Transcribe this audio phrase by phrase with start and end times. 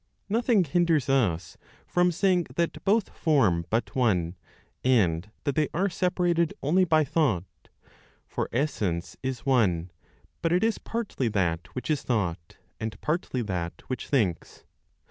[0.29, 4.35] Nothing hinders us from saying that both form but one,
[4.83, 7.43] and that they are separated only by thought;
[8.25, 9.91] for essence is one,
[10.41, 14.63] but it is partly that which is thought, and partly that which thinks.